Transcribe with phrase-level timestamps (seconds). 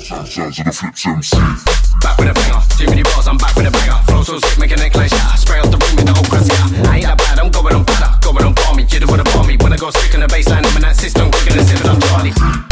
[0.00, 1.36] Sounds of the flips MC.
[2.02, 4.02] Back with a banger, too many bars, I'm back with a banger.
[4.06, 5.16] Flow so sick, making it glacier.
[5.36, 6.52] Spray off the room with the old classic.
[6.90, 8.10] I ain't that bad, I'm going on better.
[8.20, 9.56] Going on for me, you don't want to bar me.
[9.56, 12.00] When I go sick on the baseline, I'm in that system, quicker than sipping on
[12.00, 12.63] Charlie.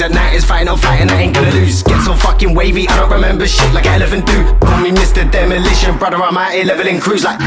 [0.00, 1.82] mornings night is fighting, I'm fighting, I ain't gonna lose.
[1.82, 4.56] Get so fucking wavy, I don't remember shit like an elephant do.
[4.66, 5.30] Call me Mr.
[5.30, 7.38] Demolition, brother, I'm out here leveling crews like.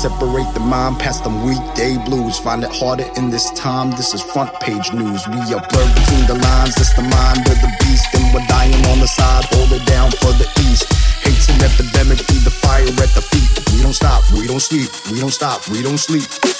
[0.00, 2.38] Separate the mind past them weekday blues.
[2.38, 3.90] Find it harder in this time.
[3.90, 5.28] This is front page news.
[5.28, 6.74] We are blurred between the lines.
[6.80, 9.44] It's the mind of the beast, and we're dying on the side.
[9.52, 10.88] Hold it down for the east.
[11.20, 12.16] Hate's an epidemic.
[12.16, 13.52] Through the fire at the feet.
[13.76, 14.24] We don't stop.
[14.32, 14.88] We don't sleep.
[15.12, 15.68] We don't stop.
[15.68, 16.59] We don't sleep.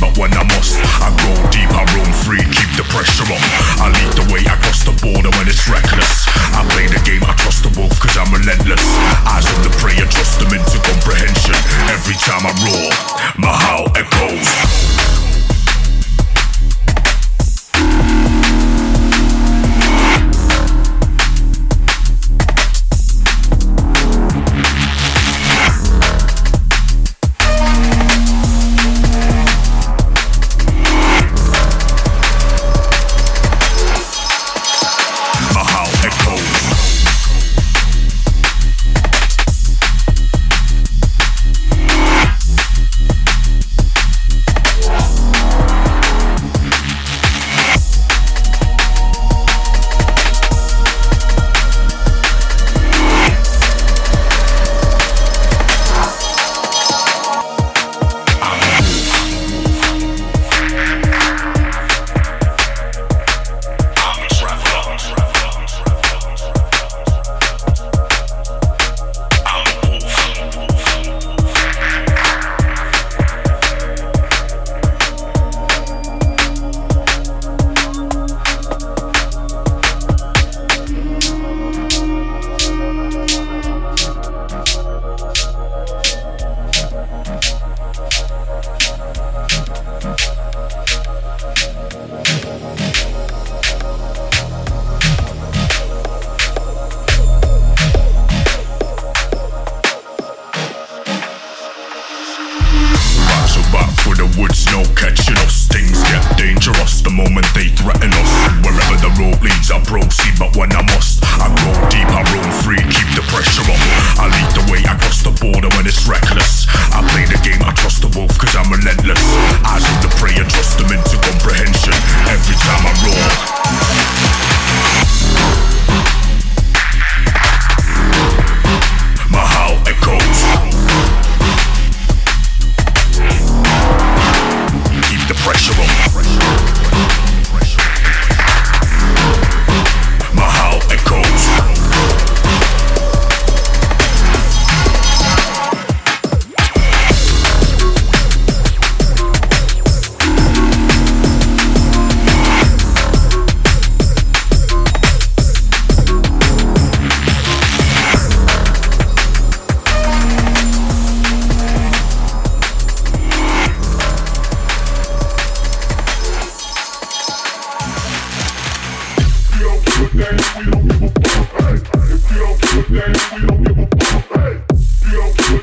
[0.00, 3.61] but when I must, I go deep, I roam free, keep the pressure on.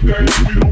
[0.10, 0.69] things we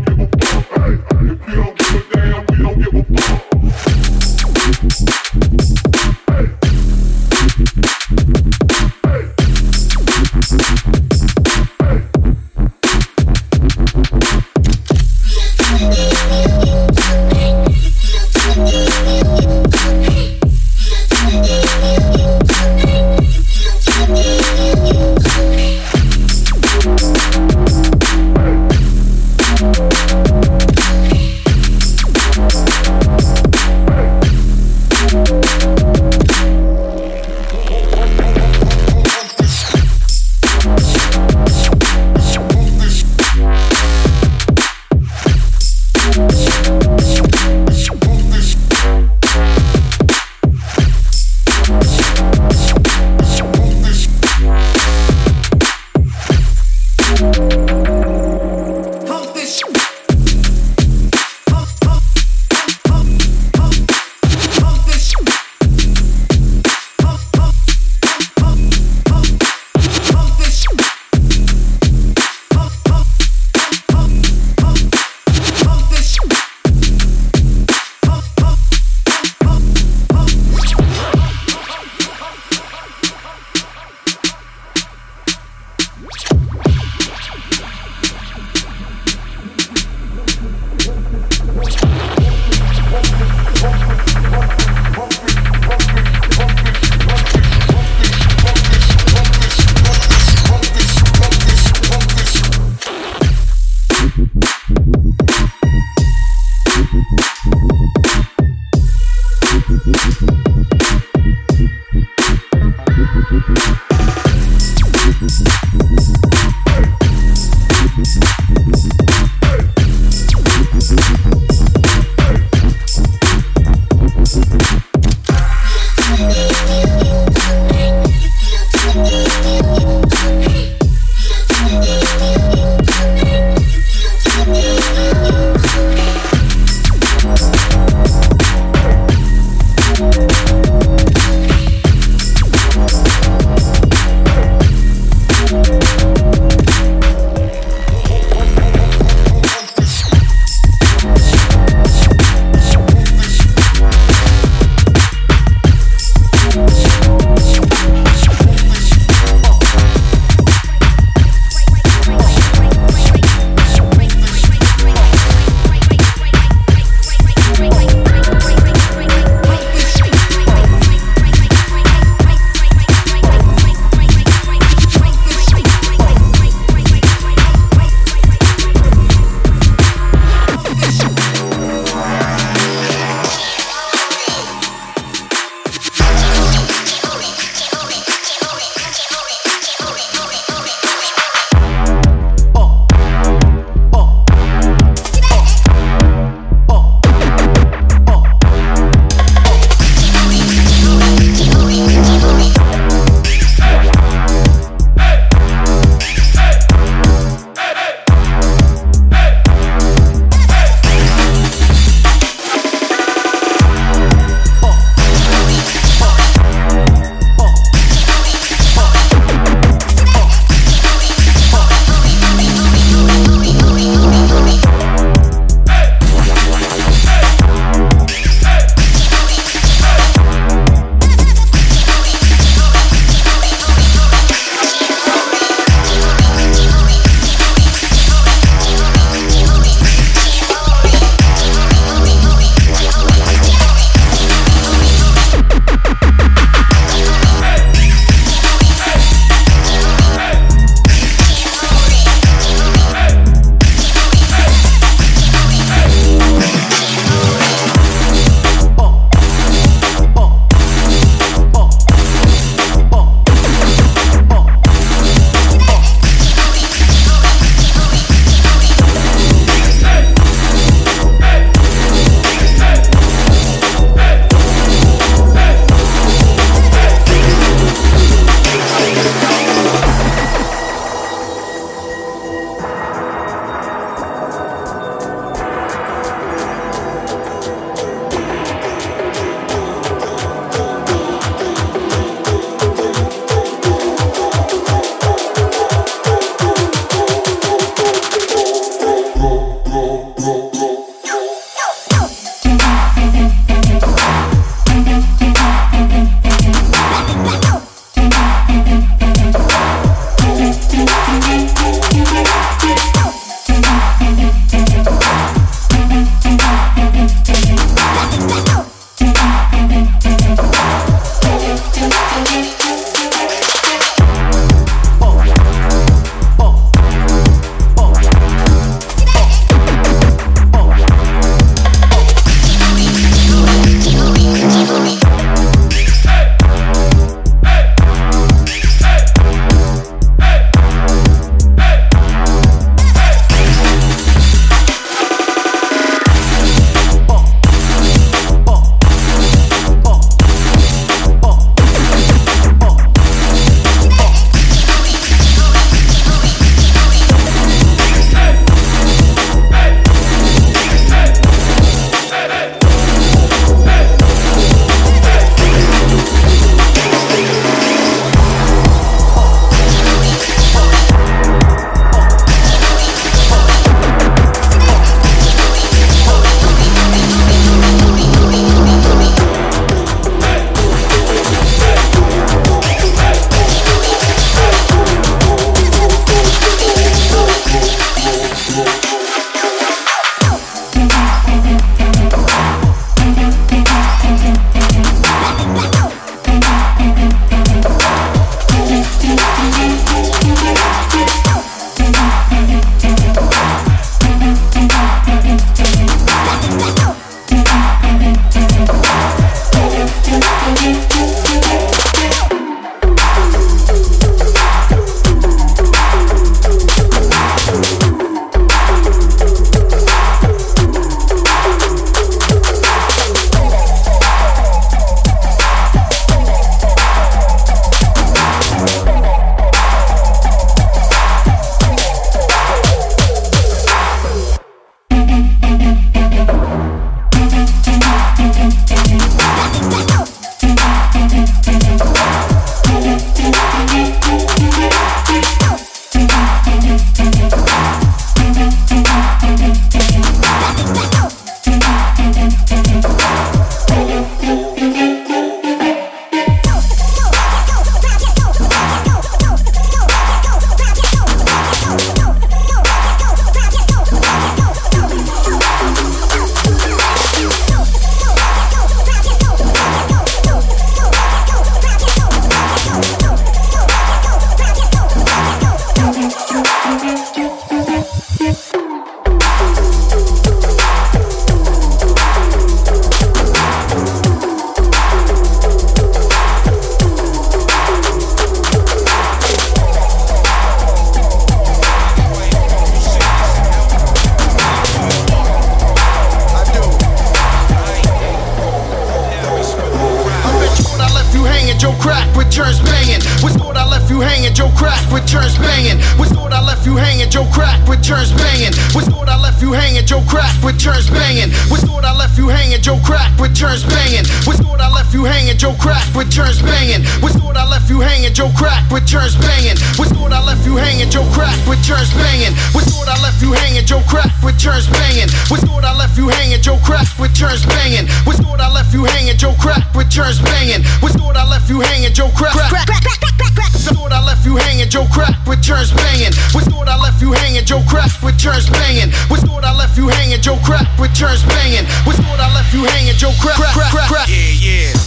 [527.18, 527.88] returns banging.
[528.06, 530.62] What's thought I left you hanging, Joe Crack returns banging.
[530.86, 532.34] What's thought I left you hanging, Joe Crack.
[532.34, 533.52] Crack, crack, crack, crack, crack.
[533.74, 536.14] Thought I left you hanging, Joe Crack returns banging.
[536.38, 538.94] What's thought I left you hanging, Joe Crack returns banging.
[539.10, 541.66] What's thought I left you hanging, Joe Crack returns banging.
[541.90, 543.38] What's thought I left you hanging, Joe Crack.
[543.38, 544.08] Crack, crack, crack.
[544.08, 544.38] Yeah.
[544.38, 544.78] Yeah,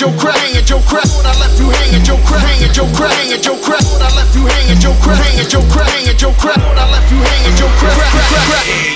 [0.00, 1.04] Crack hanging, Joe Crack hanging, Joe Crack.
[1.04, 3.84] Thought I left you hanging, Joe Crack hanging, Joe Crack hanging, Joe Crack.
[3.84, 6.56] Thought I left you hanging, Joe Crack hanging, Joe Crack hanging, Joe Crack.
[6.56, 7.92] Thought I left you hanging, Joe Crack.
[7.92, 8.89] Crack, crack, crack.